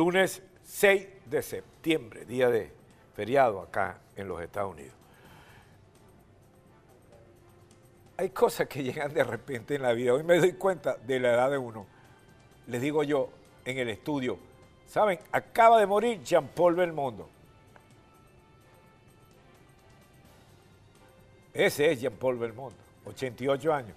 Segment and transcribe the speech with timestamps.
[0.00, 2.72] lunes 6 de septiembre, día de
[3.14, 4.94] feriado acá en los Estados Unidos.
[8.16, 10.14] Hay cosas que llegan de repente en la vida.
[10.14, 11.86] Hoy me doy cuenta de la edad de uno.
[12.68, 13.28] Les digo yo
[13.66, 14.38] en el estudio,
[14.86, 15.18] ¿saben?
[15.32, 17.28] Acaba de morir Jean-Paul Belmondo.
[21.52, 23.96] Ese es Jean-Paul Belmondo, 88 años.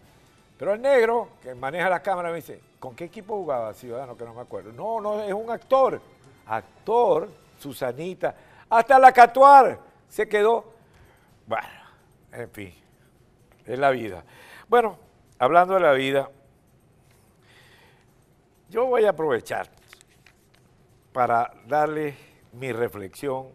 [0.58, 4.16] Pero el negro que maneja la cámara me dice, ¿con qué equipo jugaba Ciudadano?
[4.16, 4.72] Que no me acuerdo.
[4.72, 6.00] No, no, es un actor.
[6.46, 8.36] Actor, Susanita,
[8.70, 9.80] hasta la Catuar
[10.10, 10.74] se quedó.
[11.48, 11.68] Bueno,
[12.32, 12.74] en fin,
[13.66, 14.24] es la vida.
[14.68, 14.98] Bueno,
[15.40, 16.30] hablando de la vida,
[18.70, 19.70] yo voy a aprovechar
[21.12, 22.16] para darle
[22.54, 23.48] mi reflexión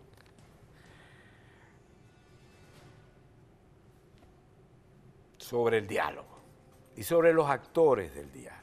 [5.37, 6.38] sobre el diálogo
[6.99, 8.59] y sobre los actores del diálogo.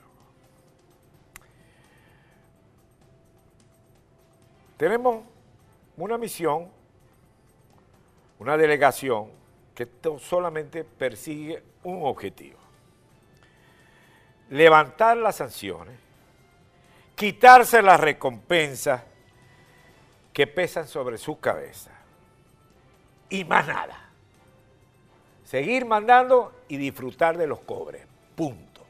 [4.75, 5.23] Tenemos
[5.95, 6.69] una misión,
[8.39, 9.31] una delegación
[9.73, 9.87] que
[10.19, 12.59] solamente persigue un objetivo.
[14.49, 15.97] Levantar las sanciones,
[17.15, 19.01] quitarse las recompensas
[20.33, 21.91] que pesan sobre su cabeza.
[23.29, 24.05] Y más nada
[25.45, 28.14] seguir mandando y disfrutar de los cobres.
[28.35, 28.85] Punto.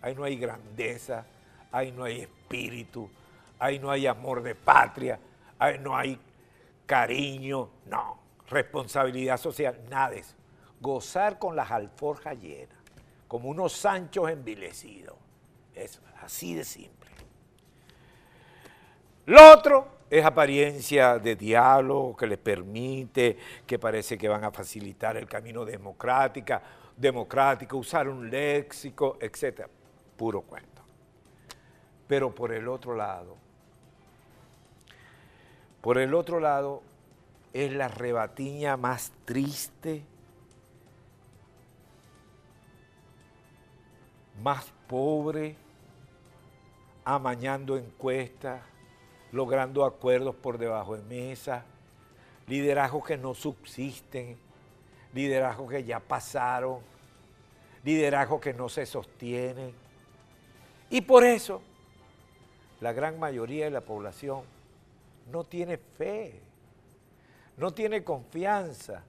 [0.00, 1.24] Ahí no hay grandeza,
[1.70, 3.08] ahí no hay espíritu,
[3.58, 5.18] ahí no hay amor de patria,
[5.58, 6.18] ahí no hay
[6.86, 8.18] cariño, no.
[8.48, 10.34] Responsabilidad social, nada de eso.
[10.80, 12.76] Gozar con las alforjas llenas,
[13.28, 15.16] como unos sanchos envilecidos.
[15.74, 17.10] Eso, así de simple.
[19.26, 25.16] Lo otro es apariencia de diálogo que les permite, que parece que van a facilitar
[25.16, 26.60] el camino democrática,
[27.02, 29.66] democrático, usar un léxico, etc.
[30.16, 30.82] Puro cuento.
[32.06, 33.36] Pero por el otro lado,
[35.80, 36.80] por el otro lado
[37.52, 40.04] es la rebatiña más triste,
[44.40, 45.56] más pobre,
[47.04, 48.62] amañando encuestas,
[49.32, 51.64] logrando acuerdos por debajo de mesa,
[52.46, 54.38] liderazgos que no subsisten,
[55.12, 56.91] liderazgos que ya pasaron,
[57.84, 59.72] liderazgos que no se sostienen.
[60.90, 61.62] Y por eso
[62.80, 64.42] la gran mayoría de la población
[65.30, 66.40] no tiene fe,
[67.56, 69.04] no tiene confianza.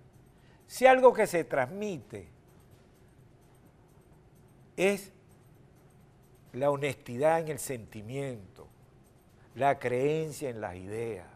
[0.68, 2.28] Si algo que se transmite
[4.78, 5.12] es
[6.54, 8.68] la honestidad en el sentimiento,
[9.56, 11.28] la creencia en las ideas.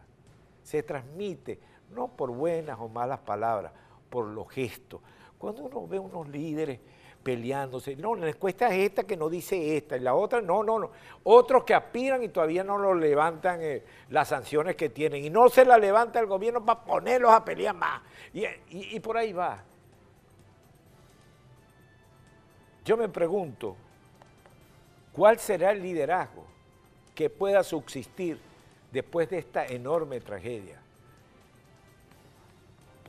[0.62, 1.58] Se transmite
[1.90, 3.72] no por buenas o malas palabras,
[4.10, 5.00] por los gestos.
[5.38, 6.80] Cuando uno ve unos líderes
[7.28, 10.78] peleándose, no, la encuesta es esta que no dice esta, y la otra, no, no,
[10.78, 10.90] no.
[11.24, 15.48] Otros que aspiran y todavía no lo levantan eh, las sanciones que tienen, y no
[15.48, 18.00] se la levanta el gobierno para ponerlos a pelear más.
[18.32, 19.62] y por ahí va.
[22.84, 23.76] Yo me pregunto,
[25.12, 26.48] ¿cuál será el liderazgo?
[27.18, 28.38] que pueda subsistir
[28.92, 30.80] después de esta enorme tragedia.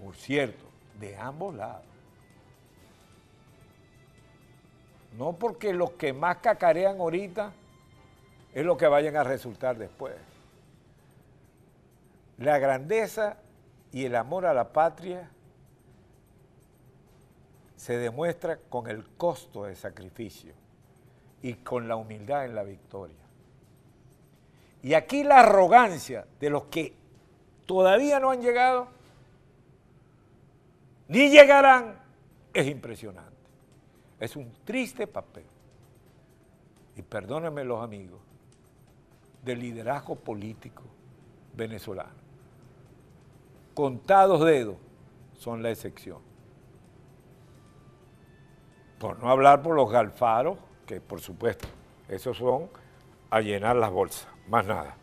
[0.03, 0.66] Por cierto,
[1.00, 1.86] de ambos lados.
[5.18, 7.52] No porque los que más cacarean ahorita
[8.53, 10.16] es lo que vayan a resultar después.
[12.38, 13.38] La grandeza
[13.92, 15.30] y el amor a la patria
[17.75, 20.53] se demuestra con el costo de sacrificio
[21.42, 23.16] y con la humildad en la victoria.
[24.81, 26.94] Y aquí la arrogancia de los que
[27.66, 28.88] todavía no han llegado,
[31.08, 32.00] ni llegarán,
[32.53, 33.39] es impresionante.
[34.19, 35.46] Es un triste papel.
[36.96, 38.19] Y perdónenme los amigos,
[39.44, 40.84] del liderazgo político
[41.53, 42.19] venezolano.
[43.74, 44.75] Contados dedos
[45.38, 46.19] son la excepción.
[49.00, 51.69] Por no hablar por los galfaros, que por supuesto,
[52.10, 52.69] esos son
[53.30, 54.95] a llenar las bolsas más nada.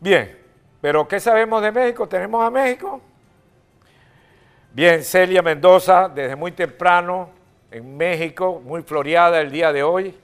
[0.00, 0.38] Bien,
[0.80, 2.08] pero ¿qué sabemos de México?
[2.08, 3.00] ¿Tenemos a México?
[4.72, 7.35] Bien, Celia Mendoza, desde muy temprano
[7.76, 10.18] en México, muy floreada el día de hoy,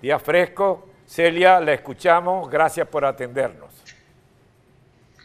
[0.00, 0.88] día fresco.
[1.06, 3.70] Celia, la escuchamos, gracias por atendernos.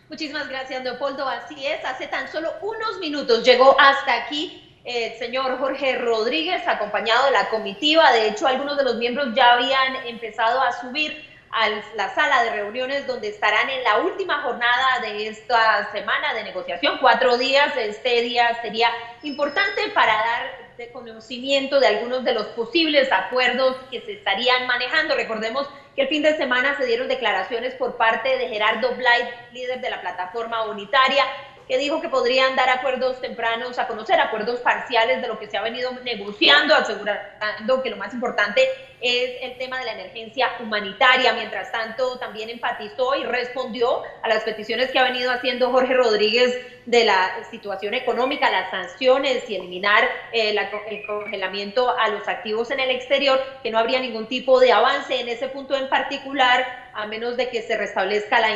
[0.09, 1.27] Muchísimas gracias, Leopoldo.
[1.27, 7.25] Así es, hace tan solo unos minutos llegó hasta aquí el señor Jorge Rodríguez, acompañado
[7.25, 8.11] de la comitiva.
[8.11, 12.51] De hecho, algunos de los miembros ya habían empezado a subir a la sala de
[12.51, 17.71] reuniones donde estarán en la última jornada de esta semana de negociación, cuatro días.
[17.77, 18.89] Este día sería
[19.21, 25.15] importante para dar de conocimiento de algunos de los posibles acuerdos que se estarían manejando.
[25.15, 29.81] Recordemos que el fin de semana se dieron declaraciones por parte de Gerardo Blight, líder
[29.81, 31.23] de la plataforma unitaria,
[31.67, 35.57] que dijo que podrían dar acuerdos tempranos a conocer, acuerdos parciales de lo que se
[35.57, 38.67] ha venido negociando, asegurando que lo más importante
[39.01, 41.33] es el tema de la emergencia humanitaria.
[41.33, 46.57] Mientras tanto, también enfatizó y respondió a las peticiones que ha venido haciendo Jorge Rodríguez
[46.85, 50.55] de la situación económica, las sanciones y eliminar eh,
[50.87, 55.19] el congelamiento a los activos en el exterior, que no habría ningún tipo de avance
[55.19, 58.55] en ese punto en particular, a menos de que se restablezca la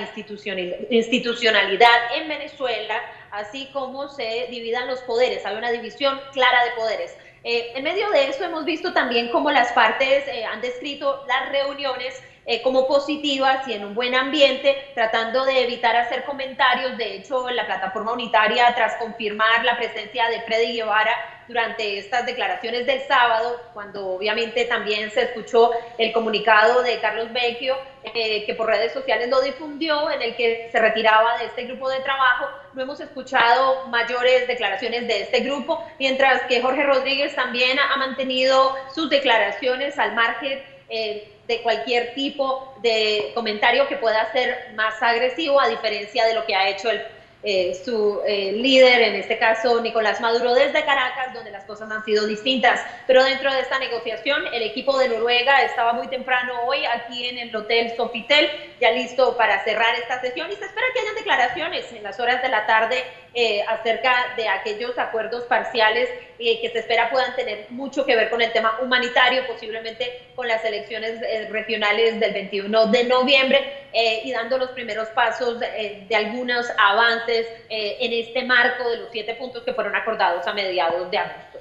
[0.90, 3.02] institucionalidad en Venezuela,
[3.32, 5.46] así como se dividan los poderes.
[5.46, 7.16] Hay una división clara de poderes.
[7.44, 11.50] Eh, en medio de eso hemos visto también cómo las partes eh, han descrito las
[11.50, 16.98] reuniones eh, como positivas y en un buen ambiente, tratando de evitar hacer comentarios.
[16.98, 22.86] De hecho, la plataforma unitaria, tras confirmar la presencia de Freddy Guevara durante estas declaraciones
[22.86, 28.68] del sábado, cuando obviamente también se escuchó el comunicado de Carlos Vecchio, eh, que por
[28.68, 32.48] redes sociales lo difundió, en el que se retiraba de este grupo de trabajo.
[32.74, 38.76] No hemos escuchado mayores declaraciones de este grupo, mientras que Jorge Rodríguez también ha mantenido
[38.94, 40.62] sus declaraciones al margen.
[40.90, 46.46] Eh, de cualquier tipo de comentario que pueda ser más agresivo, a diferencia de lo
[46.46, 47.02] que ha hecho el
[47.50, 52.04] eh, su eh, líder, en este caso Nicolás Maduro, desde Caracas, donde las cosas han
[52.04, 52.82] sido distintas.
[53.08, 57.38] Pero dentro de esta negociación, el equipo de Noruega estaba muy temprano hoy aquí en
[57.38, 58.50] el Hotel Sofitel,
[58.82, 62.42] ya listo para cerrar esta sesión y se espera que hayan declaraciones en las horas
[62.42, 63.02] de la tarde
[63.34, 68.42] eh, acerca de aquellos acuerdos parciales que se espera puedan tener mucho que ver con
[68.42, 71.20] el tema humanitario, posiblemente con las elecciones
[71.50, 73.87] regionales del 21 de noviembre
[74.24, 79.34] y dando los primeros pasos de algunos avances eh, en este marco de los siete
[79.36, 81.60] puntos que fueron acordados a mediados de agosto.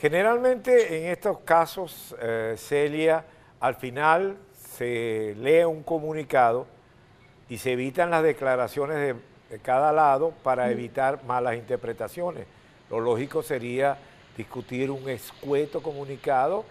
[0.00, 3.24] Generalmente en estos casos, eh, Celia,
[3.60, 4.36] al final
[4.76, 6.66] se lee un comunicado
[7.48, 9.14] y se evitan las declaraciones de,
[9.50, 12.46] de cada lado para evitar malas interpretaciones.
[12.90, 13.96] Lo lógico sería
[14.36, 16.64] discutir un escueto comunicado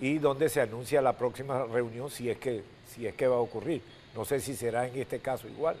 [0.00, 3.40] y donde se anuncia la próxima reunión si es que, si es que va a
[3.40, 3.82] ocurrir.
[4.14, 5.76] No sé si será en este caso igual.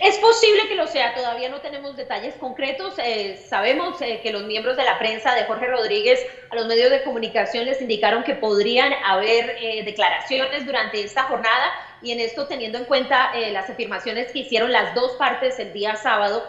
[0.00, 2.94] Es posible que lo sea, todavía no tenemos detalles concretos.
[2.98, 6.90] Eh, sabemos eh, que los miembros de la prensa de Jorge Rodríguez a los medios
[6.90, 12.46] de comunicación les indicaron que podrían haber eh, declaraciones durante esta jornada y en esto
[12.46, 16.44] teniendo en cuenta las afirmaciones que hicieron las dos partes el día sábado,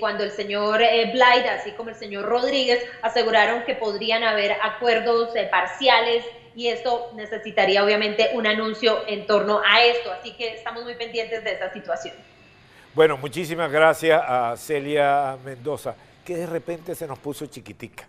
[0.00, 6.24] cuando el señor Blight, así como el señor Rodríguez, aseguraron que podrían haber acuerdos parciales
[6.58, 10.10] y esto necesitaría obviamente un anuncio en torno a esto.
[10.10, 12.16] Así que estamos muy pendientes de esta situación.
[12.94, 15.94] Bueno, muchísimas gracias a Celia Mendoza,
[16.24, 18.08] que de repente se nos puso chiquitica.